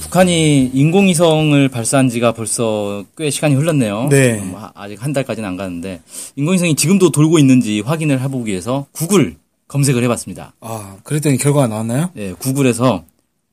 북한이 0.00 0.70
인공위성을 0.72 1.68
발사한 1.68 2.08
지가 2.08 2.32
벌써 2.32 3.04
꽤 3.16 3.30
시간이 3.30 3.54
흘렀네요. 3.54 4.08
네. 4.08 4.38
음, 4.40 4.54
아- 4.56 4.72
아직 4.74 5.02
한 5.02 5.12
달까지는 5.12 5.48
안 5.48 5.56
가는데 5.56 6.00
인공위성이 6.36 6.74
지금도 6.76 7.10
돌고 7.10 7.38
있는지 7.38 7.80
확인을 7.80 8.20
해보기 8.22 8.50
위해서 8.50 8.86
구글 8.92 9.36
검색을 9.66 10.02
해봤습니다. 10.04 10.54
아, 10.60 10.96
그랬더니 11.02 11.36
결과가 11.36 11.66
나왔나요? 11.66 12.10
네, 12.14 12.32
구글에서 12.32 13.04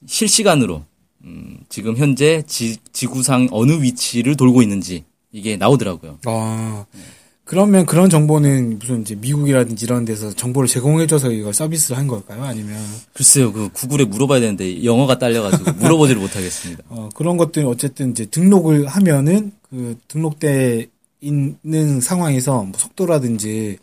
실시간으로 0.05 0.84
음, 1.26 1.58
지금 1.67 1.98
현재 1.98 2.44
지, 2.48 2.77
지구상 2.94 3.48
어느 3.52 3.81
위치를 3.81 4.38
돌고 4.38 4.62
있는지 4.62 5.03
이게 5.31 5.58
나오더라고요. 5.58 6.20
아, 6.25 6.86
그러면 7.45 7.85
그런 7.85 8.09
정보는 8.09 8.80
무슨 8.80 9.02
이제 9.02 9.13
미국이라든지 9.16 9.86
이런 9.86 10.03
데서 10.03 10.34
정보를 10.34 10.67
제공해줘서 10.67 11.31
이걸 11.31 11.53
서비스를 11.53 11.95
한 11.98 12.08
걸까요? 12.08 12.44
아니면, 12.44 12.76
글쎄요, 13.13 13.53
그 13.53 13.70
구글에 13.72 14.05
물어봐야 14.05 14.40
되는데 14.40 14.84
영어가 14.84 15.20
딸려가지고 15.20 15.73
물어보지를 15.80 16.20
못하겠습니다. 16.22 16.84
어, 16.89 17.09
그런 17.13 17.38
것들은 17.38 17.67
어쨌든 17.67 18.12
이제 18.12 18.26
등록을 18.26 18.88
하면은 18.88 19.52
그 19.70 19.95
등록돼 20.08 20.88
있는 21.22 22.02
상황에서 22.02 22.63
뭐 22.63 22.73
속도라든지 22.77 23.77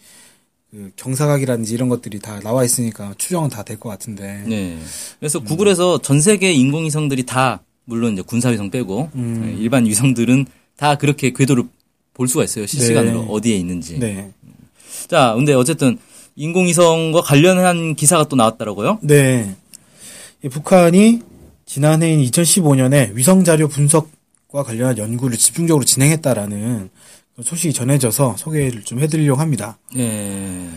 그 0.73 0.91
경사각이라든지 0.97 1.73
이런 1.75 1.89
것들이 1.89 2.19
다 2.19 2.41
나와 2.41 2.65
있으니까 2.65 3.15
추정은 3.17 3.49
다 3.49 3.63
될 3.63 3.79
것 3.79 3.89
같은데. 3.91 4.43
네. 4.47 4.79
그래서 5.21 5.39
구글에서 5.41 6.03
전 6.03 6.21
세계 6.21 6.53
인공위성들이 6.53 7.27
다 7.27 7.63
물론 7.85 8.15
이제 8.15 8.23
군사위성 8.23 8.71
빼고 8.71 9.11
음. 9.15 9.43
네, 9.47 9.63
일반 9.63 9.87
위성들은 9.87 10.47
다 10.77 10.97
그렇게 10.97 11.33
궤도를 11.33 11.65
볼 12.15 12.29
수가 12.29 12.45
있어요. 12.45 12.67
실시간으로 12.67 13.23
네. 13.23 13.27
어디에 13.29 13.57
있는지. 13.57 13.99
네. 13.99 14.31
자, 15.09 15.33
근데 15.35 15.55
어쨌든 15.55 15.99
인공위성과 16.37 17.23
관련한 17.23 17.95
기사가 17.95 18.25
또 18.29 18.37
나왔더라고요. 18.37 18.99
네. 19.03 19.55
이 20.45 20.49
북한이 20.49 21.21
지난해인 21.67 22.21
2015년에 22.23 23.15
위성 23.15 23.45
자료 23.45 23.69
분석과 23.69 24.63
관련한 24.65 24.99
연구를 24.99 25.39
집중적으로 25.39 25.85
진행했다라는 25.85 26.91
소식이 27.43 27.73
전해져서 27.73 28.37
소개를 28.37 28.83
좀 28.83 29.01
해드리려고 29.01 29.41
합니다. 29.41 29.79
네. 29.95 30.69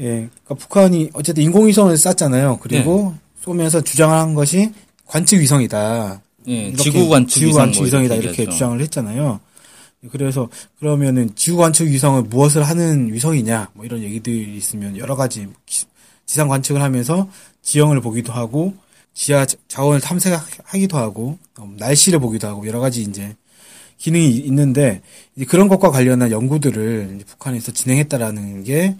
예, 0.00 0.04
그러니까 0.04 0.54
북한이 0.54 1.10
어쨌든 1.12 1.44
인공위성을 1.44 1.96
쐈잖아요. 1.96 2.58
그리고 2.60 3.14
쏘면서 3.44 3.82
주장을 3.82 4.16
한 4.16 4.34
것이 4.34 4.72
관측 5.06 5.40
위성이다. 5.40 6.20
예, 6.48 6.72
지구 6.72 7.08
관측 7.08 7.34
지구 7.34 7.50
위성 7.50 7.60
관측 7.60 7.78
뭐 7.80 7.86
위성이다 7.86 8.14
이렇게 8.16 8.30
얘기하죠. 8.30 8.50
주장을 8.50 8.80
했잖아요. 8.80 9.40
그래서 10.10 10.48
그러면은 10.80 11.30
지구 11.36 11.58
관측 11.58 11.86
위성은 11.88 12.28
무엇을 12.28 12.62
하는 12.64 13.12
위성이냐 13.12 13.70
뭐 13.74 13.84
이런 13.84 14.02
얘기들이 14.02 14.56
있으면 14.56 14.96
여러 14.96 15.14
가지 15.14 15.46
기- 15.64 15.84
지상 16.26 16.48
관측을 16.48 16.82
하면서 16.82 17.28
지형을 17.62 18.00
보기도 18.00 18.32
하고 18.32 18.74
지하 19.14 19.46
자- 19.46 19.56
자원을 19.68 20.00
탐색하기도 20.00 20.96
하고 20.98 21.38
어, 21.58 21.70
날씨를 21.78 22.18
보기도 22.18 22.48
하고 22.48 22.66
여러 22.66 22.80
가지 22.80 23.02
이제 23.02 23.36
기능이 23.98 24.30
있는데 24.38 25.02
이제 25.36 25.44
그런 25.44 25.68
것과 25.68 25.90
관련한 25.90 26.32
연구들을 26.32 27.20
북한에서 27.26 27.70
진행했다라는 27.72 28.64
게 28.64 28.96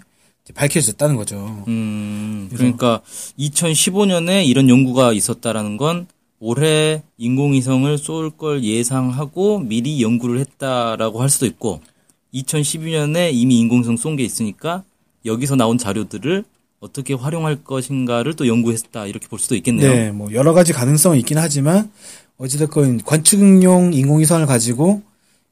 밝혀졌다는 0.53 1.15
거죠. 1.15 1.63
음, 1.67 2.49
그러니까 2.53 3.01
2015년에 3.39 4.45
이런 4.45 4.69
연구가 4.69 5.11
있었다라는 5.13 5.77
건 5.77 6.07
올해 6.45 7.01
인공위성을 7.17 7.97
쏠 7.97 8.29
걸 8.31 8.65
예상하고 8.65 9.59
미리 9.59 10.01
연구를 10.03 10.39
했다라고 10.39 11.21
할 11.21 11.29
수도 11.29 11.45
있고 11.45 11.79
2012년에 12.33 13.29
이미 13.31 13.59
인공위성 13.59 13.95
쏜 13.95 14.17
게 14.17 14.23
있으니까 14.25 14.83
여기서 15.25 15.55
나온 15.55 15.77
자료들을 15.77 16.43
어떻게 16.81 17.13
활용할 17.13 17.63
것인가를 17.63 18.33
또 18.33 18.45
연구했다 18.45 19.05
이렇게 19.07 19.27
볼 19.29 19.39
수도 19.39 19.55
있겠네요. 19.55 19.89
네, 19.89 20.11
뭐 20.11 20.33
여러 20.33 20.51
가지 20.51 20.73
가능성은 20.73 21.17
있긴 21.19 21.37
하지만 21.37 21.89
어찌됐건 22.37 23.03
관측용 23.05 23.93
인공위성을 23.93 24.45
가지고 24.45 25.01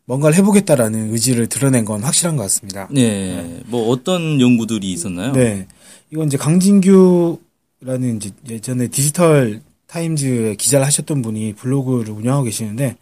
뭔가를 0.04 0.36
해보겠다라는 0.40 1.14
의지를 1.14 1.48
드러낸 1.48 1.86
건 1.86 2.04
확실한 2.04 2.36
것 2.36 2.44
같습니다. 2.44 2.90
네, 2.92 3.62
뭐 3.68 3.88
어떤 3.92 4.42
연구들이 4.42 4.92
있었나요? 4.92 5.32
네, 5.32 5.68
이건 6.12 6.28
이제 6.28 6.36
강진규라는 6.36 8.18
이제 8.18 8.32
예전에 8.50 8.90
디지털 8.90 9.62
타임즈에 9.92 10.56
기자를 10.56 10.86
하셨던 10.86 11.22
분이 11.22 11.54
블로그를 11.54 12.14
운영하고 12.14 12.46
계시는데 12.46 12.96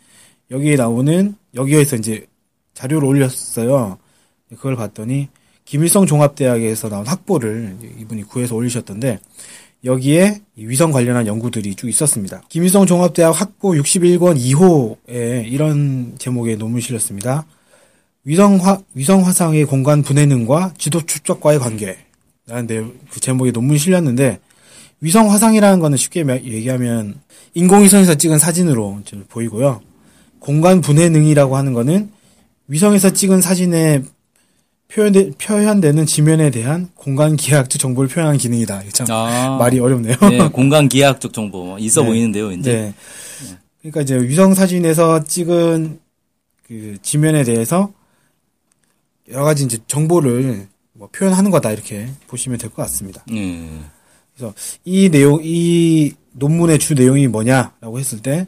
여기에 0.50 0.75
나오는 0.75 1.35
여기에서 1.53 1.95
이제 1.95 2.25
자료를 2.73 3.07
올렸어요. 3.07 3.97
그걸 4.50 4.75
봤더니 4.75 5.29
김일성 5.66 6.07
종합대학에서 6.07 6.89
나온 6.89 7.05
학보를 7.05 7.77
이분이 8.00 8.23
구해서 8.23 8.55
올리셨던데 8.55 9.19
여기에 9.83 10.41
이 10.55 10.66
위성 10.66 10.91
관련한 10.91 11.27
연구들이 11.27 11.75
쭉 11.75 11.88
있었습니다. 11.88 12.41
김일성 12.50 12.88
종합대학 12.88 13.39
학보 13.39 13.73
61권 13.73 14.38
2호에 14.38 15.45
이런 15.47 16.16
제목의 16.17 16.57
논문 16.57 16.81
실렸습니다. 16.81 17.45
위성 18.23 18.57
화, 18.57 18.81
위성 18.95 19.25
화상의 19.25 19.66
공간 19.66 20.01
분해능과 20.01 20.73
지도 20.77 21.06
축적과의 21.06 21.59
관계. 21.59 21.97
라는 22.47 22.97
그 23.09 23.19
제목의 23.19 23.51
논문이 23.51 23.79
실렸는데, 23.79 24.39
위성 25.01 25.31
화상이라는 25.31 25.79
거는 25.79 25.97
쉽게 25.97 26.23
말- 26.23 26.43
얘기하면, 26.43 27.19
인공위성에서 27.53 28.15
찍은 28.15 28.37
사진으로 28.37 28.99
좀 29.05 29.25
보이고요. 29.29 29.81
공간 30.39 30.81
분해 30.81 31.09
능이라고 31.09 31.55
하는 31.55 31.73
거는, 31.73 32.11
위성에서 32.67 33.11
찍은 33.11 33.41
사진에 33.41 34.03
표현되, 34.89 35.31
표현되는 35.31 36.05
지면에 36.05 36.49
대한 36.51 36.89
공간 36.95 37.35
기하학적 37.35 37.79
정보를 37.79 38.09
표현하는 38.09 38.38
기능이다. 38.39 38.83
참 38.91 39.07
아, 39.09 39.57
말이 39.57 39.79
어렵네요. 39.79 40.15
네, 40.29 40.49
공간 40.49 40.89
기하학적 40.89 41.31
정보 41.31 41.63
뭐 41.63 41.79
있어 41.79 42.01
네. 42.01 42.07
보이는데요, 42.07 42.51
이제. 42.51 42.73
네. 42.73 42.93
그러니까 43.81 44.01
이제 44.01 44.15
위성 44.27 44.53
사진에서 44.53 45.23
찍은 45.23 45.99
그 46.67 46.97
지면에 47.01 47.43
대해서 47.43 47.93
여러 49.31 49.43
가지 49.43 49.63
이제 49.63 49.77
정보를 49.88 50.67
뭐 50.93 51.07
표현하는 51.11 51.49
거다 51.51 51.71
이렇게 51.71 52.09
보시면 52.27 52.57
될 52.57 52.69
것 52.71 52.77
같습니다. 52.83 53.23
네. 53.31 53.69
그래서 54.39 54.53
이 54.85 55.09
내용 55.09 55.41
이 55.44 56.13
논문의 56.31 56.79
주 56.79 56.94
내용이 56.94 57.27
뭐냐라고 57.27 58.00
했을 58.00 58.22
때 58.22 58.47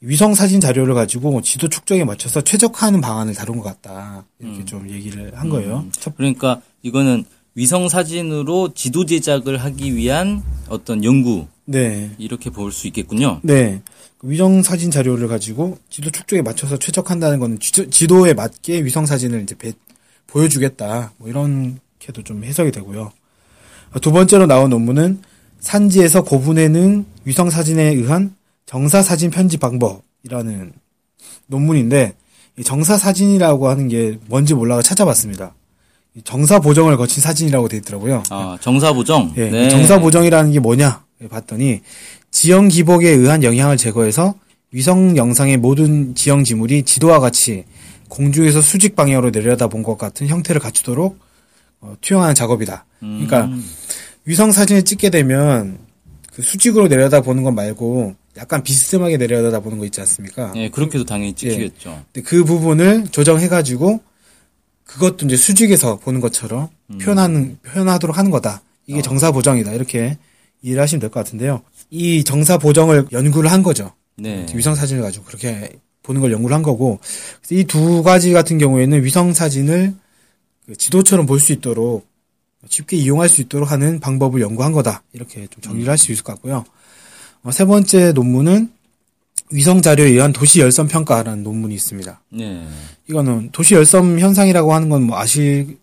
위성 0.00 0.32
사진 0.34 0.60
자료를 0.60 0.94
가지고 0.94 1.42
지도 1.42 1.68
축적에 1.68 2.04
맞춰서 2.04 2.40
최적화하는 2.40 3.02
방안을 3.02 3.34
다룬 3.34 3.58
것 3.58 3.64
같다 3.64 4.24
이렇게 4.38 4.64
좀 4.64 4.88
얘기를 4.88 5.38
한 5.38 5.50
거예요. 5.50 5.84
첫 5.92 6.16
그러니까 6.16 6.62
이거는 6.82 7.24
위성 7.54 7.88
사진으로 7.90 8.72
지도 8.74 9.04
제작을 9.04 9.58
하기 9.58 9.94
위한 9.94 10.42
어떤 10.70 11.04
연구 11.04 11.46
네. 11.66 12.10
이렇게 12.16 12.48
볼 12.48 12.72
수 12.72 12.86
있겠군요. 12.86 13.40
네. 13.42 13.82
그 14.16 14.30
위성 14.30 14.62
사진 14.62 14.90
자료를 14.90 15.28
가지고 15.28 15.78
지도 15.90 16.10
축적에 16.10 16.40
맞춰서 16.40 16.78
최적한다는 16.78 17.38
거는 17.38 17.58
지- 17.60 17.90
지도에 17.90 18.32
맞게 18.32 18.82
위성 18.84 19.04
사진을 19.04 19.42
이제 19.42 19.54
배- 19.54 19.72
보여주겠다. 20.28 21.12
뭐 21.18 21.28
이렇게도 21.28 22.22
좀 22.24 22.44
해석이 22.44 22.70
되고요. 22.72 23.12
두 24.00 24.12
번째로 24.12 24.46
나온 24.46 24.70
논문은 24.70 25.20
산지에서 25.60 26.22
고분해는 26.22 27.04
위성 27.24 27.50
사진에 27.50 27.82
의한 27.82 28.34
정사 28.66 29.02
사진 29.02 29.30
편집 29.30 29.60
방법이라는 29.60 30.72
논문인데 31.48 32.14
이 32.58 32.64
정사 32.64 32.96
사진이라고 32.96 33.68
하는 33.68 33.88
게 33.88 34.18
뭔지 34.26 34.54
몰라서 34.54 34.82
찾아봤습니다. 34.82 35.54
이 36.14 36.22
정사 36.22 36.58
보정을 36.60 36.96
거친 36.96 37.22
사진이라고 37.22 37.68
돼 37.68 37.78
있더라고요. 37.78 38.22
아, 38.30 38.58
정사 38.60 38.92
보정. 38.92 39.32
예, 39.36 39.50
네. 39.50 39.68
정사 39.68 39.98
보정이라는 40.00 40.52
게 40.52 40.60
뭐냐 40.60 41.04
봤더니 41.28 41.80
지형 42.30 42.68
기복에 42.68 43.08
의한 43.08 43.42
영향을 43.42 43.76
제거해서 43.76 44.34
위성 44.72 45.16
영상의 45.16 45.56
모든 45.56 46.14
지형 46.14 46.44
지물이 46.44 46.84
지도와 46.84 47.18
같이 47.18 47.64
공중에서 48.08 48.60
수직 48.60 48.96
방향으로 48.96 49.30
내려다본 49.30 49.82
것 49.82 49.98
같은 49.98 50.28
형태를 50.28 50.60
갖추도록 50.60 51.18
어, 51.80 51.94
투영하는 52.00 52.34
작업이다. 52.34 52.84
그러니까 53.00 53.44
음. 53.46 53.64
위성 54.24 54.52
사진을 54.52 54.84
찍게 54.84 55.10
되면 55.10 55.78
그 56.32 56.42
수직으로 56.42 56.88
내려다보는 56.88 57.42
것 57.42 57.52
말고 57.52 58.14
약간 58.36 58.62
비스듬하게 58.62 59.16
내려다보는 59.16 59.78
거 59.78 59.84
있지 59.86 60.00
않습니까? 60.00 60.52
예, 60.56 60.68
그렇게도 60.70 61.04
당연히 61.04 61.32
찍히겠죠. 61.34 62.04
근데 62.12 62.22
그 62.28 62.44
부분을 62.44 63.08
조정해가지고 63.08 64.00
그것도 64.84 65.26
이제 65.26 65.36
수직에서 65.36 65.98
보는 65.98 66.20
것처럼 66.20 66.68
표현하는 67.00 67.58
표현하도록 67.62 68.16
하는 68.16 68.30
거다. 68.30 68.62
이게 68.86 69.02
정사 69.02 69.30
보정이다. 69.30 69.72
이렇게 69.72 70.18
이해를 70.62 70.82
하시면 70.82 71.00
될 71.00 71.10
것 71.10 71.20
같은데요. 71.20 71.62
이 71.90 72.22
정사 72.24 72.58
보정을 72.58 73.06
연구를 73.12 73.50
한 73.50 73.62
거죠. 73.62 73.92
네. 74.16 74.46
위성 74.54 74.74
사진을 74.74 75.02
가지고 75.02 75.24
그렇게 75.24 75.70
보는 76.02 76.20
걸 76.20 76.32
연구를 76.32 76.54
한 76.54 76.62
거고 76.62 76.98
이 77.50 77.64
두 77.64 78.02
가지 78.02 78.32
같은 78.32 78.58
경우에는 78.58 79.02
위성 79.04 79.32
사진을 79.32 79.94
그 79.94 80.00
지도처럼 80.76 81.26
볼 81.26 81.40
수 81.40 81.52
있도록 81.52 82.06
쉽게 82.68 82.96
이용할 82.96 83.28
수 83.28 83.40
있도록 83.40 83.70
하는 83.70 84.00
방법을 84.00 84.40
연구한 84.42 84.72
거다 84.72 85.02
이렇게 85.12 85.46
좀 85.48 85.62
정리를 85.62 85.88
할 85.90 85.96
수 85.96 86.12
있을 86.12 86.22
것 86.24 86.34
같고요. 86.34 86.64
어, 87.42 87.50
세 87.50 87.64
번째 87.64 88.12
논문은 88.12 88.70
위성 89.52 89.80
자료에 89.82 90.08
의한 90.10 90.32
도시 90.32 90.60
열섬 90.60 90.88
평가라는 90.88 91.42
논문이 91.42 91.74
있습니다. 91.74 92.20
네. 92.30 92.66
이거는 93.08 93.48
도시 93.52 93.74
열섬 93.74 94.18
현상이라고 94.20 94.72
하는 94.74 94.88
건 94.88 95.02
뭐 95.02 95.18
아실 95.18 95.78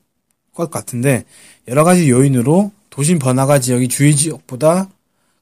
것 0.54 0.70
같은데 0.72 1.26
여러 1.68 1.84
가지 1.84 2.10
요인으로 2.10 2.72
도심 2.90 3.20
번화가 3.20 3.60
지역이 3.60 3.88
주위 3.90 4.16
지역보다 4.16 4.90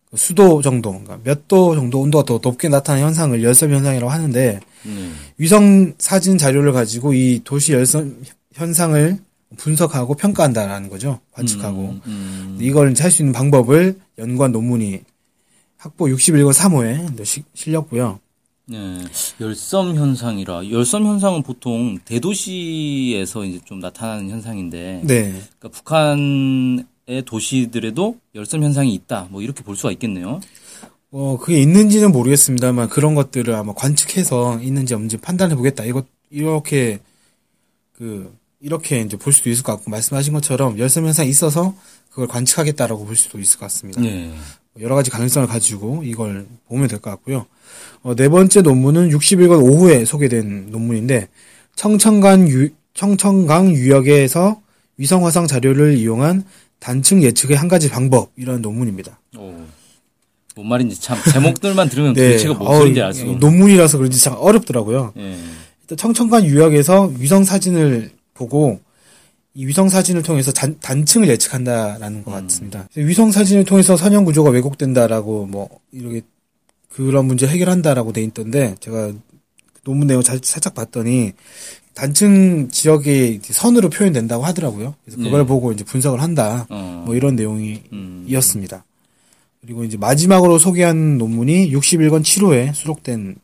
그 0.10 0.18
수도 0.18 0.62
정도, 0.62 0.92
그러니까 0.92 1.20
몇 1.24 1.48
도 1.48 1.76
정도 1.76 2.00
온도가 2.02 2.24
더 2.26 2.40
높게 2.42 2.68
나타나는 2.70 3.08
현상을 3.08 3.44
열섬 3.44 3.72
현상이라고 3.74 4.12
하는데 4.12 4.60
네. 4.86 5.12
위성 5.38 5.94
사진 6.00 6.38
자료를 6.38 6.72
가지고 6.72 7.14
이 7.14 7.42
도시 7.44 7.74
열섬 7.74 8.24
현상을 8.54 9.20
분석하고 9.58 10.16
평가한다라는 10.16 10.90
거죠. 10.90 11.20
관측하고 11.32 11.82
음, 11.82 12.02
음. 12.06 12.58
이걸 12.60 12.94
할 13.00 13.12
수 13.12 13.22
있는 13.22 13.34
방법을 13.34 13.98
연구한 14.18 14.52
논문이 14.52 15.02
학보 15.78 16.06
61권 16.06 16.54
3호에 16.54 17.26
실렸고요. 17.54 18.20
네. 18.68 18.98
열섬 19.40 19.96
현상이라 19.96 20.70
열섬 20.72 21.06
현상은 21.06 21.44
보통 21.44 22.00
대도시에서 22.04 23.46
이제 23.46 23.60
좀 23.64 23.80
나타나는 23.80 24.30
현상인데 24.32 25.02
네. 25.04 25.42
그러니까 25.60 25.70
북한의 25.70 26.86
도시들에도 27.26 28.18
열섬 28.34 28.64
현상이 28.64 28.94
있다. 28.96 29.28
뭐 29.30 29.42
이렇게 29.44 29.64
볼 29.64 29.76
수가 29.76 29.92
있겠네요. 29.92 30.42
어, 31.12 31.38
그게 31.40 31.62
있는지는 31.62 32.12
모르겠습니다만 32.12 32.90
그런 32.90 33.14
것들을 33.16 33.54
아마 33.54 33.74
관측해서 33.74 34.60
있는지 34.62 34.96
없는지 34.96 35.18
판단해 35.18 35.56
보겠다. 35.56 35.86
이거 35.86 36.04
이렇게 36.32 37.00
그 37.94 38.36
이렇게 38.66 39.00
이제 39.02 39.16
볼 39.16 39.32
수도 39.32 39.52
있을 39.52 39.62
것 39.64 39.74
같고 39.76 39.92
말씀하신 39.92 40.34
것처럼 40.34 40.80
열섬 40.80 41.06
현상이 41.06 41.30
있어서 41.30 41.76
그걸 42.10 42.28
관측하겠다라고 42.28 43.06
볼 43.06 43.16
수도 43.16 43.40
있을 43.40 43.60
것 43.60 43.66
같습니다. 43.68 44.02
네. 44.02 44.34
여러 44.82 44.96
가지 44.96 45.12
가능성을 45.12 45.48
가지고 45.48 46.02
이걸 46.04 46.48
보면 46.68 46.88
될 46.88 47.00
것 47.00 47.12
같고요. 47.12 47.46
어, 48.02 48.16
네 48.16 48.28
번째 48.28 48.64
논문은 48.64 49.10
61권 49.12 49.62
5호에 49.64 50.04
소개된 50.06 50.72
논문인데 50.72 51.28
청천강 51.76 52.50
유, 52.50 52.70
청천강 52.96 53.70
유역에서 53.76 54.60
위성 54.98 55.26
화상 55.26 55.46
자료를 55.46 55.98
이용한 55.98 56.44
단층 56.80 57.22
예측의 57.22 57.56
한 57.58 57.68
가지 57.68 57.88
방법 57.90 58.32
이런 58.36 58.64
논문입니다. 58.64 59.20
오. 59.38 59.54
뭔 60.56 60.68
말인지 60.70 61.00
참 61.00 61.20
제목들만 61.32 61.90
들으면 61.90 62.14
네. 62.16 62.30
도대체가 62.32 62.56
무슨 62.56 62.78
소리인지 62.80 63.02
알 63.02 63.14
수가 63.14 63.26
어우, 63.28 63.36
없네. 63.36 63.48
논문이라서 63.48 63.98
그런지 64.00 64.20
참 64.20 64.34
어렵더라고요. 64.38 65.14
예. 65.18 65.38
일단 65.82 65.98
청천강 66.00 66.46
유역에서 66.46 67.12
위성 67.20 67.44
사진을 67.44 68.15
보고 68.36 68.80
이 69.56 69.66
위성 69.66 69.90
사진을 69.90 70.22
통해서 70.22 70.52
단, 70.52 70.78
단층을 70.80 71.28
예측한다라는 71.30 72.24
것 72.24 72.32
같습니다. 72.32 72.88
위성 72.96 73.32
사진을 73.32 73.64
통해서 73.64 73.98
선형 73.98 74.26
구조가 74.26 74.52
왜곡된다라고 74.52 75.48
뭐 75.48 75.70
이렇게 75.92 76.22
그런 76.90 77.26
문제 77.26 77.48
해결한다라고 77.48 78.14
돼 78.14 78.22
있던데 78.22 78.76
제가 78.82 79.14
논문 79.84 80.08
내용 80.08 80.22
잘, 80.22 80.40
살짝 80.44 80.76
봤더니 80.76 81.34
단층 81.94 82.68
지역이 82.70 83.40
선으로 83.44 83.90
표현된다고 83.90 84.44
하더라고요. 84.44 84.96
그래서 85.06 85.22
그걸 85.22 85.42
네. 85.42 85.48
보고 85.48 85.72
이제 85.72 85.86
분석을 85.86 86.22
한다. 86.22 86.68
어. 86.70 87.04
뭐 87.06 87.16
이런 87.16 87.38
내용이 87.38 87.82
음. 87.94 88.26
그리고 89.62 89.86
이제 89.86 89.98
마지막으로 89.98 90.60
소개한 90.60 91.18
논문이 91.18 91.72
61권 91.72 92.22
7호에 92.22 92.74
수록된 92.74 93.38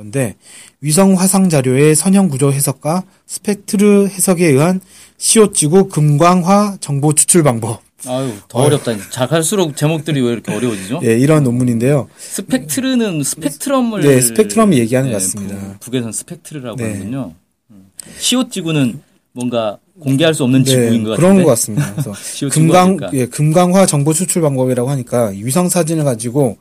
건데 0.00 0.36
위성 0.80 1.14
화상 1.18 1.50
자료의 1.50 1.94
선형 1.94 2.28
구조 2.28 2.50
해석과 2.52 3.04
스펙트르 3.26 4.06
해석에 4.08 4.46
의한 4.46 4.80
시옷지구 5.18 5.88
금광화 5.88 6.78
정보 6.80 7.14
추출 7.14 7.42
방법. 7.42 7.82
아유, 8.06 8.32
더 8.48 8.60
어렵다. 8.60 8.92
잘할수록 9.10 9.76
제목들이 9.76 10.22
왜 10.22 10.32
이렇게 10.32 10.54
어려워지죠? 10.54 11.00
예, 11.04 11.18
이런 11.18 11.44
논문인데요. 11.44 12.08
스펙트르는 12.16 13.22
스펙트럼을 13.22 14.00
네, 14.00 14.22
스펙트럼을 14.22 14.78
얘기하는 14.78 15.10
것 15.12 15.18
네, 15.18 15.22
같습니다. 15.22 15.78
북, 15.80 15.94
에서는 15.94 16.12
스펙트르라고 16.12 16.76
네. 16.78 16.84
하는군요. 16.84 17.34
음. 17.70 17.90
시옷 18.18 18.50
지구는 18.50 19.02
뭔가 19.32 19.76
공개할 20.00 20.32
수 20.32 20.44
없는 20.44 20.64
지구인 20.64 21.04
것 21.04 21.10
같은데. 21.10 21.10
네, 21.10 21.16
그런 21.16 21.44
것 21.44 21.50
같습니다. 21.50 21.92
그래서 21.92 22.14
금강 22.48 22.98
예, 23.12 23.26
금강화 23.26 23.84
정보 23.84 24.14
추출 24.14 24.40
방법이라고 24.40 24.88
하니까 24.88 25.32
이 25.32 25.44
위성 25.44 25.68
사진을 25.68 26.04
가지고 26.04 26.56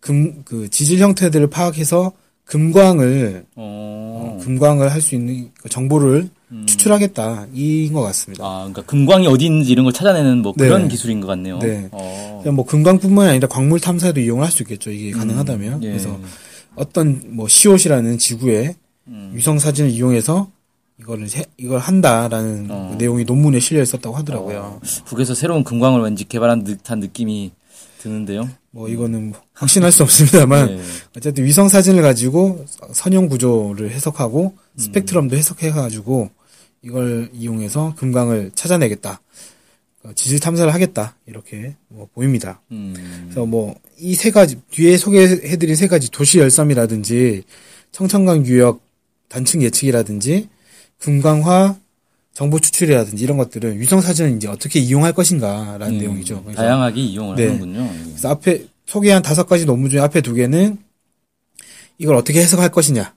금 0.00 0.42
그 0.44 0.70
지질 0.70 1.00
형태들을 1.00 1.50
파악해서 1.50 2.12
금광을 2.48 3.44
어. 3.56 4.38
금광을 4.42 4.90
할 4.90 5.00
수 5.02 5.14
있는 5.14 5.50
그 5.60 5.68
정보를 5.68 6.28
음. 6.50 6.64
추출하겠다 6.66 7.46
이인 7.54 7.92
것 7.92 8.00
같습니다. 8.02 8.42
아, 8.44 8.58
그러니까 8.60 8.82
금광이 8.82 9.26
어디 9.26 9.44
있는지 9.46 9.70
이런 9.72 9.84
걸 9.84 9.92
찾아내는 9.92 10.38
뭐 10.38 10.52
그런 10.54 10.82
네. 10.84 10.88
기술인 10.88 11.20
것 11.20 11.26
같네요. 11.26 11.58
네. 11.58 11.88
어. 11.92 12.42
뭐 12.52 12.64
금광뿐만이 12.64 13.28
아니라 13.30 13.48
광물 13.48 13.80
탐사에도 13.80 14.20
이용을 14.20 14.44
할 14.44 14.50
수 14.50 14.62
있겠죠. 14.62 14.90
이게 14.90 15.10
가능하다면. 15.12 15.82
예. 15.84 15.88
그래서 15.88 16.18
어떤 16.74 17.20
뭐 17.28 17.46
시옷이라는 17.48 18.16
지구의 18.18 18.74
음. 19.08 19.30
위성 19.34 19.58
사진을 19.58 19.90
이용해서 19.90 20.50
이거를 21.00 21.28
해- 21.36 21.44
이걸 21.58 21.78
한다라는 21.80 22.66
어. 22.70 22.88
그 22.92 22.96
내용이 22.96 23.24
논문에 23.24 23.60
실려 23.60 23.82
있었다고 23.82 24.16
하더라고요. 24.16 24.80
북에서 25.04 25.34
새로운 25.34 25.62
금광을 25.64 26.00
왠지 26.00 26.24
개발한 26.24 26.64
듯한 26.64 26.98
느낌이 27.00 27.52
드는데요. 27.98 28.48
뭐 28.70 28.88
이거는 28.88 29.30
뭐 29.30 29.40
확신할 29.54 29.92
수 29.92 30.02
없습니다만 30.04 30.76
네. 30.76 30.82
어쨌든 31.16 31.44
위성 31.44 31.68
사진을 31.68 32.02
가지고 32.02 32.64
선형 32.92 33.28
구조를 33.28 33.90
해석하고 33.90 34.54
음. 34.56 34.78
스펙트럼도 34.78 35.36
해석해 35.36 35.70
가지고 35.70 36.30
이걸 36.82 37.28
이용해서 37.32 37.94
금강을 37.96 38.52
찾아내겠다. 38.54 39.20
어, 40.04 40.12
지질 40.14 40.38
탐사를 40.38 40.72
하겠다. 40.72 41.16
이렇게 41.26 41.74
뭐 41.88 42.08
보입니다. 42.14 42.60
음. 42.70 42.94
그래서 43.24 43.44
뭐 43.46 43.74
이 44.00 44.14
세 44.14 44.30
가지 44.30 44.60
뒤에 44.70 44.96
소개해드린 44.96 45.74
세 45.74 45.88
가지 45.88 46.08
도시 46.10 46.38
열섬이라든지 46.38 47.42
청천강 47.90 48.46
유역 48.46 48.80
단층 49.28 49.60
예측이라든지 49.62 50.48
금강화 51.00 51.76
정보 52.34 52.60
추출이라든지 52.60 53.22
이런 53.24 53.36
것들은 53.36 53.80
위성 53.80 54.00
사진을 54.00 54.36
이제 54.36 54.46
어떻게 54.48 54.78
이용할 54.78 55.12
것인가라는 55.12 55.94
음, 55.94 55.98
내용이죠. 55.98 56.42
그래서, 56.44 56.62
다양하게 56.62 57.00
이용을 57.00 57.36
네. 57.36 57.46
하는군요. 57.46 57.90
그래서 58.04 58.28
앞에 58.30 58.64
소개한 58.86 59.22
다섯 59.22 59.46
가지 59.46 59.64
논문 59.66 59.90
중에 59.90 60.00
앞에 60.00 60.20
두 60.20 60.34
개는 60.34 60.78
이걸 61.98 62.14
어떻게 62.14 62.40
해석할 62.40 62.70
것이냐, 62.70 63.12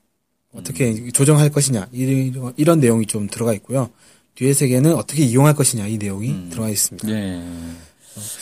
어떻게 0.56 1.12
조정할 1.12 1.50
것이냐 1.52 1.88
이런, 1.92 2.54
이런 2.58 2.80
내용이 2.80 3.06
좀 3.06 3.28
들어가 3.28 3.54
있고요. 3.54 3.90
뒤에 4.36 4.54
세 4.54 4.68
개는 4.68 4.96
어떻게 4.96 5.24
이용할 5.24 5.54
것이냐 5.56 5.88
이 5.88 5.98
내용이 5.98 6.50
들어가 6.50 6.70
있습니다. 6.70 7.08
네. 7.08 7.44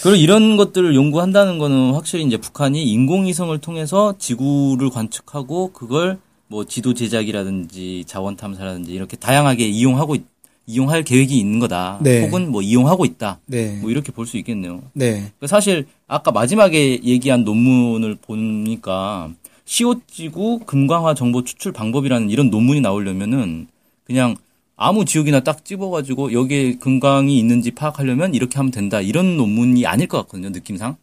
그리고 0.02 0.16
이런 0.16 0.56
것들을 0.56 0.96
연구한다는 0.96 1.58
거는 1.60 1.94
확실히 1.94 2.24
이제 2.26 2.38
북한이 2.38 2.84
인공위성을 2.90 3.56
통해서 3.60 4.16
지구를 4.18 4.90
관측하고 4.90 5.74
그걸 5.74 6.20
뭐 6.48 6.66
지도 6.66 6.94
제작이라든지 6.94 8.06
자원 8.08 8.36
탐사라든지 8.36 8.92
이렇게 8.94 9.18
다양하게 9.18 9.68
이용하고 9.68 10.16
있- 10.16 10.26
이용할 10.70 11.04
계획이 11.04 11.36
있는 11.36 11.58
거다. 11.58 11.98
네. 12.04 12.22
혹은 12.22 12.52
뭐 12.52 12.62
이용하고 12.62 13.04
있다. 13.06 13.40
네, 13.48 13.80
뭐 13.82 13.90
이렇게 13.90 14.12
볼 14.12 14.28
수 14.28 14.38
있겠네요. 14.38 14.84
네, 14.94 15.14
그러니까 15.14 15.48
사실 15.48 15.88
아까 16.08 16.32
마지막에 16.32 17.00
얘기한 17.04 17.44
논문을 17.44 18.18
보니까 18.22 19.32
시옷지구 19.66 20.60
금광화 20.68 21.16
정보 21.16 21.44
추출 21.44 21.72
방법이라는 21.72 22.30
이런 22.30 22.52
논문이 22.52 22.82
나오려면은 22.82 23.68
그냥 24.04 24.36
아무 24.76 25.06
지역이나 25.06 25.40
딱 25.40 25.66
집어가지고 25.66 26.34
여기에 26.34 26.76
금광이 26.76 27.38
있는지 27.38 27.72
파악하려면 27.72 28.36
이렇게 28.36 28.58
하면 28.58 28.72
된다 28.72 29.02
이런 29.02 29.38
논문이 29.38 29.88
아닐 29.88 30.08
것 30.08 30.18
같거든요 30.20 30.50
느낌상. 30.50 30.96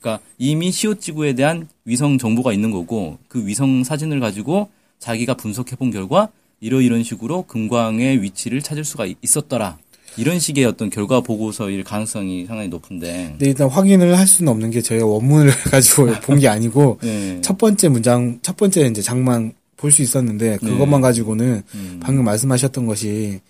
그러니까 0.00 0.24
이미 0.38 0.70
시옷지구에 0.70 1.32
대한 1.34 1.68
위성 1.84 2.18
정보가 2.18 2.52
있는 2.52 2.70
거고 2.70 3.18
그 3.26 3.44
위성 3.44 3.82
사진을 3.82 4.20
가지고 4.20 4.68
자기가 5.00 5.34
분석해 5.34 5.74
본 5.74 5.90
결과 5.90 6.28
이러 6.60 6.80
이런 6.80 7.02
식으로 7.02 7.42
금광의 7.42 8.22
위치를 8.22 8.62
찾을 8.62 8.84
수가 8.84 9.06
있- 9.06 9.18
있었더라. 9.22 9.78
이런 10.16 10.40
식의 10.40 10.64
어떤 10.64 10.90
결과 10.90 11.20
보고서일 11.20 11.84
가능성이 11.84 12.46
상당히 12.46 12.68
높은데. 12.68 13.28
근데 13.30 13.46
일단 13.46 13.68
확인을 13.68 14.18
할 14.18 14.26
수는 14.26 14.50
없는 14.50 14.70
게 14.72 14.82
저희가 14.82 15.06
원문을 15.06 15.52
가지고 15.70 16.06
본 16.22 16.40
게 16.40 16.48
아니고 16.48 16.98
네. 17.02 17.40
첫 17.40 17.56
번째 17.58 17.88
문장, 17.88 18.38
첫 18.42 18.56
번째 18.56 18.86
이제 18.86 19.00
장만 19.02 19.52
볼 19.76 19.92
수 19.92 20.02
있었는데 20.02 20.56
그것만 20.56 21.00
가지고는 21.00 21.54
네. 21.54 21.78
음. 21.78 22.00
방금 22.02 22.24
말씀하셨던 22.24 22.86
것이 22.86 23.40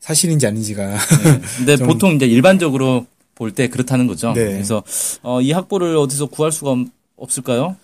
사실인지 0.00 0.46
아닌지가 0.46 0.96
근데 1.58 1.76
좀- 1.76 1.86
보통 1.88 2.14
이제 2.14 2.24
일반적으로 2.26 3.04
볼 3.34 3.52
때 3.52 3.68
그렇다는 3.68 4.06
거죠. 4.06 4.32
네. 4.32 4.44
그래서 4.52 4.82
어, 5.22 5.42
이 5.42 5.52
학보를 5.52 5.94
어디서 5.98 6.26
구할 6.26 6.50
수가 6.50 6.70
없- 6.70 6.88
없을까요? 7.16 7.76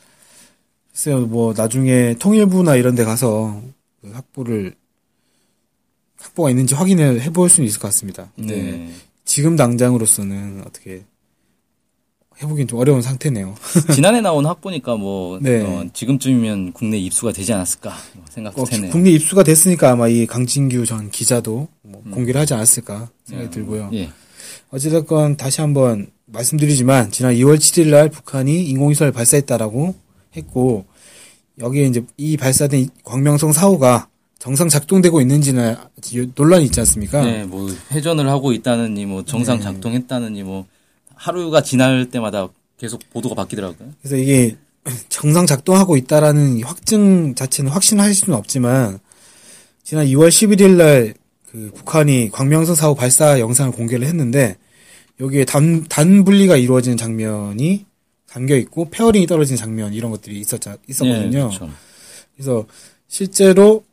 글쎄요, 0.93 1.21
뭐 1.27 1.53
나중에 1.55 2.15
통일부나 2.19 2.77
이런 2.77 2.95
데 2.95 3.05
가서 3.05 3.61
그 4.03 4.11
학보를 4.11 4.75
학보가 6.19 6.51
있는지 6.51 6.75
확인을 6.75 7.23
해볼 7.23 7.49
수는 7.49 7.67
있을 7.69 7.81
것 7.81 7.89
같습니다. 7.89 8.31
근데 8.37 8.57
네. 8.57 8.93
지금 9.25 9.57
당장으로서는 9.57 10.63
어떻게 10.67 11.05
해보긴 12.43 12.67
좀 12.67 12.81
어려운 12.81 13.01
상태네요. 13.01 13.55
지난해 13.95 14.21
나온 14.21 14.45
학보니까 14.45 14.97
뭐 14.97 15.39
네. 15.41 15.61
어, 15.63 15.87
지금쯤이면 15.93 16.73
국내 16.73 16.99
입수가 16.99 17.33
되지 17.33 17.53
않았을까 17.53 17.95
뭐 18.15 18.25
생각도 18.31 18.63
어, 18.63 18.65
되네요. 18.65 18.91
국내 18.91 19.11
입수가 19.11 19.45
됐으니까 19.45 19.93
아마 19.93 20.09
이 20.09 20.27
강진규 20.27 20.85
전 20.87 21.11
기자도 21.11 21.69
뭐 21.83 22.03
공개를 22.11 22.41
하지 22.41 22.55
않았을까 22.55 23.11
생각이 23.25 23.51
들고요. 23.51 23.91
예. 23.95 24.11
어찌됐건 24.71 25.37
다시 25.37 25.61
한번 25.61 26.11
말씀드리지만 26.27 27.13
지난 27.13 27.35
2월 27.35 27.59
7일 27.59 27.91
날 27.91 28.09
북한이 28.09 28.65
인공위성을 28.65 29.13
발사했다라고 29.13 29.95
했고 30.37 30.87
여기에 31.61 31.87
이제 31.87 32.05
이 32.17 32.37
발사된 32.37 32.81
이 32.81 32.89
광명성 33.05 33.51
4호가 33.51 34.07
정상 34.39 34.69
작동되고 34.69 35.21
있는지는 35.21 35.77
논란이 36.35 36.65
있지 36.65 36.81
않습니까? 36.81 37.25
네, 37.25 37.45
뭐 37.45 37.71
회전을 37.93 38.29
하고 38.29 38.53
있다느니 38.53 39.07
뭐 39.07 39.25
정상 39.25 39.59
네. 39.59 39.65
작동했다느니 39.65 40.43
뭐 40.43 40.67
하루가 41.15 41.63
지날 41.63 42.11
때마다 42.11 42.49
계속 42.79 43.01
보도가 43.11 43.35
바뀌더라고요. 43.37 43.91
그래서 44.01 44.17
이게 44.17 44.57
정상 45.09 45.47
작동하고 45.47 45.97
있다라는 45.97 46.59
이 46.59 46.63
확증 46.63 47.35
자체는 47.35 47.71
확신할 47.71 48.15
수는 48.15 48.37
없지만 48.37 48.99
지난 49.85 50.07
2월 50.07 50.29
11일 50.29 50.77
날 50.77 51.23
그 51.53 51.71
북한이 51.75 52.31
광명성 52.33 52.75
4호 52.75 52.97
발사 52.97 53.39
영상을 53.39 53.73
공개를 53.73 54.07
했는데 54.07 54.57
여기에 55.21 55.45
단, 55.45 55.85
단 55.87 56.25
분리가 56.25 56.57
이루어지는 56.57 56.97
장면이 56.97 57.85
담겨 58.33 58.57
있고 58.57 58.89
fairing이 58.91 59.27
떨어지는 59.27 59.57
장면 59.59 59.93
이런 59.93 60.11
것들이 60.11 60.41
있었자 60.41 60.77
있었거든요. 60.89 61.39
예, 61.39 61.43
그렇죠. 61.43 61.71
그래서 62.35 62.67
실제로 63.09 63.85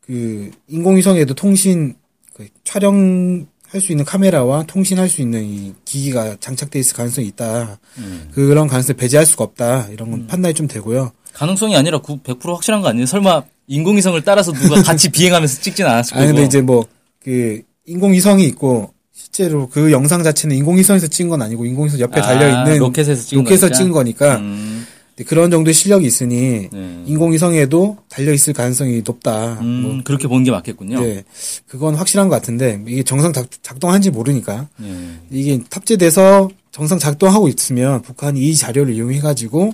그 0.00 0.50
인공위성에도 0.68 1.34
통신 1.34 1.94
그 2.34 2.48
촬영 2.64 3.46
할 3.68 3.80
수 3.80 3.92
있는 3.92 4.04
카메라와 4.04 4.64
통신할 4.64 5.08
수 5.08 5.22
있는 5.22 5.44
이 5.44 5.72
기기가 5.84 6.36
장착돼 6.40 6.80
있을 6.80 6.96
가능성이 6.96 7.28
있다. 7.28 7.78
음. 7.98 8.28
그런 8.34 8.66
가능성을 8.66 8.96
배제할 8.96 9.24
수가 9.24 9.44
없다. 9.44 9.86
이런 9.92 10.10
건 10.10 10.26
판단이 10.26 10.54
좀 10.54 10.66
되고요. 10.66 11.12
가능성이 11.34 11.76
아니라 11.76 12.00
100% 12.00 12.48
확실한 12.52 12.80
거 12.82 12.88
아니에요? 12.88 13.06
설마 13.06 13.44
인공위성을 13.68 14.20
따라서 14.22 14.50
누가 14.50 14.82
같이 14.82 15.08
비행하면서 15.12 15.60
찍진 15.62 15.86
않았을 15.86 16.14
거고. 16.14 16.20
아니 16.20 16.32
근데 16.32 16.46
이제 16.46 16.60
뭐 16.60 16.84
그 17.22 17.62
인공위성이 17.86 18.44
있고 18.46 18.92
실제로 19.20 19.68
그 19.68 19.92
영상 19.92 20.22
자체는 20.22 20.56
인공위성에서 20.56 21.06
찍은 21.08 21.28
건 21.28 21.42
아니고 21.42 21.66
인공위성 21.66 22.00
옆에 22.00 22.20
아, 22.20 22.22
달려 22.22 22.48
있는 22.48 22.78
로켓에서 22.78 23.22
찍은 23.22 23.44
로켓에서 23.44 23.66
거니까? 23.66 23.76
찍은 23.78 23.92
거니까 23.92 24.36
음, 24.38 24.86
그런 25.26 25.50
정도의 25.50 25.74
실력이 25.74 26.06
있으니 26.06 26.70
네. 26.72 27.02
인공위성에도 27.04 27.98
달려 28.08 28.32
있을 28.32 28.54
가능성이 28.54 29.02
높다. 29.04 29.60
음, 29.60 29.66
뭐 29.82 30.00
그렇게 30.04 30.26
보는 30.26 30.44
게 30.44 30.50
맞겠군요. 30.50 31.00
네, 31.00 31.24
그건 31.66 31.96
확실한 31.96 32.28
것 32.30 32.34
같은데 32.34 32.82
이게 32.88 33.02
정상 33.02 33.34
작, 33.34 33.46
작동한지 33.62 34.10
모르니까 34.10 34.68
예. 34.82 34.96
이게 35.30 35.60
탑재돼서 35.68 36.48
정상 36.70 36.98
작동하고 36.98 37.48
있으면 37.48 38.00
북한이 38.00 38.40
이 38.40 38.56
자료를 38.56 38.94
이용해 38.94 39.20
가지고 39.20 39.72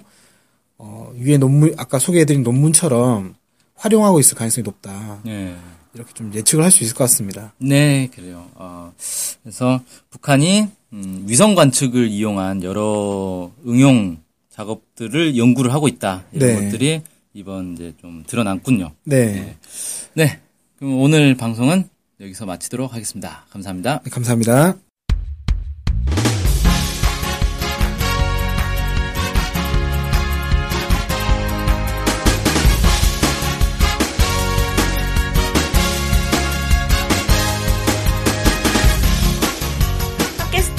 어, 0.76 1.12
위에 1.20 1.38
논문 1.38 1.72
아까 1.76 2.00
소개해드린 2.00 2.42
논문처럼 2.42 3.36
활용하고 3.76 4.18
있을 4.18 4.36
가능성이 4.36 4.64
높다. 4.64 5.20
예. 5.28 5.54
이렇게 5.96 6.12
좀 6.14 6.32
예측을 6.34 6.62
할 6.62 6.70
수 6.70 6.84
있을 6.84 6.94
것 6.94 7.04
같습니다. 7.04 7.52
네, 7.58 8.08
그래요. 8.14 8.48
어, 8.54 8.92
그래서 9.42 9.80
북한이 10.10 10.68
음, 10.92 11.24
위성 11.26 11.54
관측을 11.54 12.08
이용한 12.08 12.62
여러 12.62 13.50
응용 13.66 14.18
작업들을 14.50 15.36
연구를 15.36 15.72
하고 15.72 15.88
있다. 15.88 16.24
이런 16.32 16.48
네. 16.48 16.64
것들이 16.64 17.02
이번 17.34 17.74
이제 17.74 17.94
좀 18.00 18.24
드러났군요. 18.26 18.92
네, 19.04 19.56
네. 20.14 20.40
그럼 20.78 21.00
오늘 21.00 21.36
방송은 21.36 21.88
여기서 22.20 22.46
마치도록 22.46 22.94
하겠습니다. 22.94 23.44
감사합니다. 23.50 24.00
네, 24.04 24.10
감사합니다. 24.10 24.76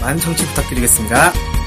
많은 0.00 0.18
청취 0.18 0.46
부탁드리겠습니다. 0.46 1.57